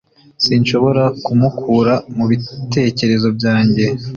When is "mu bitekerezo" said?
2.15-3.27